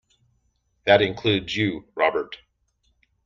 That 0.87 1.03
includes 1.03 1.55
you, 1.55 1.87
Robert. 1.93 2.35